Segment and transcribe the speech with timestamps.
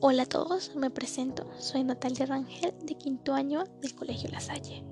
[0.00, 4.84] Hola a todos, me presento, soy Natalia Rangel de quinto año del Colegio La Salle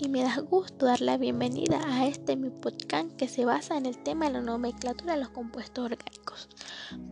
[0.00, 3.86] y me da gusto dar la bienvenida a este mi podcast que se basa en
[3.86, 6.48] el tema de la nomenclatura de los compuestos orgánicos.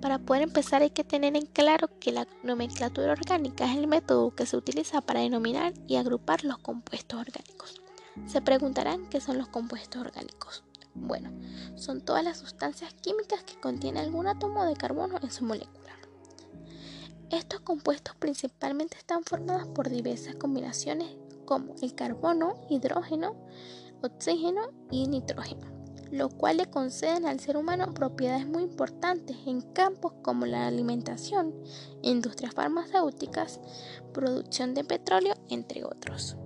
[0.02, 4.34] Para poder empezar hay que tener en claro que la nomenclatura orgánica es el método
[4.34, 7.80] que se utiliza para denominar y agrupar los compuestos orgánicos.
[8.26, 10.64] Se preguntarán qué son los compuestos orgánicos.
[10.94, 11.30] Bueno,
[11.76, 15.99] son todas las sustancias químicas que contienen algún átomo de carbono en su molécula.
[17.30, 23.36] Estos compuestos principalmente están formados por diversas combinaciones como el carbono, hidrógeno,
[24.02, 25.68] oxígeno y nitrógeno,
[26.10, 31.54] lo cual le conceden al ser humano propiedades muy importantes en campos como la alimentación,
[32.02, 33.60] industrias farmacéuticas,
[34.12, 36.36] producción de petróleo, entre otros.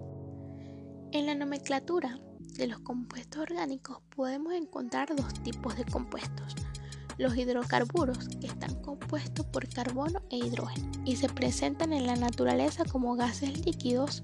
[1.12, 6.56] En la nomenclatura de los compuestos orgánicos podemos encontrar dos tipos de compuestos
[7.18, 13.14] los hidrocarburos, están compuestos por carbono e hidrógeno y se presentan en la naturaleza como
[13.14, 14.22] gases líquidos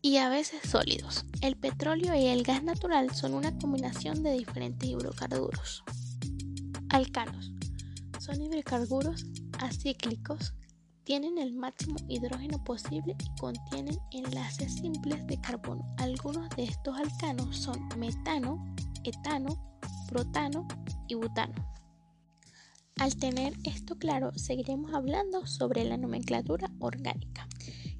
[0.00, 1.24] y a veces sólidos.
[1.40, 5.84] El petróleo y el gas natural son una combinación de diferentes hidrocarburos.
[6.90, 7.52] Alcanos
[8.18, 9.26] son hidrocarburos
[9.60, 10.54] acíclicos,
[11.04, 15.84] tienen el máximo hidrógeno posible y contienen enlaces simples de carbono.
[15.98, 18.64] Algunos de estos alcanos son metano,
[19.04, 20.66] etano, protano
[21.08, 21.54] y butano.
[22.96, 27.48] Al tener esto claro, seguiremos hablando sobre la nomenclatura orgánica,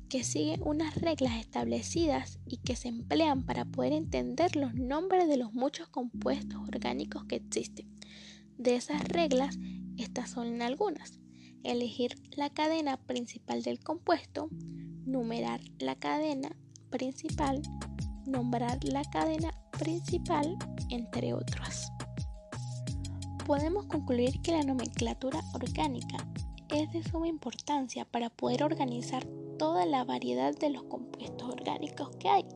[0.08, 5.36] que sigue unas reglas establecidas y que se emplean para poder entender los nombres de
[5.36, 7.88] los muchos compuestos orgánicos que existen.
[8.56, 9.58] De esas reglas,
[9.96, 11.18] estas son algunas.
[11.64, 14.48] Elegir la cadena principal del compuesto,
[15.06, 16.54] numerar la cadena
[16.90, 17.62] principal,
[18.26, 20.56] nombrar la cadena principal,
[20.88, 21.93] entre otras
[23.44, 26.16] podemos concluir que la nomenclatura orgánica
[26.70, 29.24] es de suma importancia para poder organizar
[29.58, 32.46] toda la variedad de los compuestos orgánicos que hay.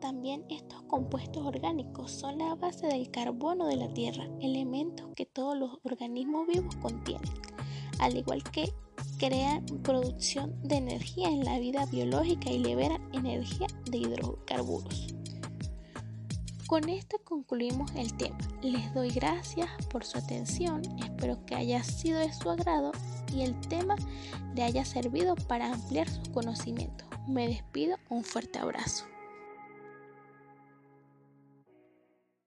[0.00, 5.56] También estos compuestos orgánicos son la base del carbono de la Tierra, elementos que todos
[5.56, 7.32] los organismos vivos contienen,
[7.98, 8.72] al igual que
[9.18, 15.14] crean producción de energía en la vida biológica y liberan energía de hidrocarburos.
[16.66, 18.36] Con esto concluimos el tema.
[18.60, 22.90] Les doy gracias por su atención, espero que haya sido de su agrado
[23.32, 23.94] y el tema
[24.56, 27.06] le haya servido para ampliar sus conocimientos.
[27.28, 29.04] Me despido, un fuerte abrazo.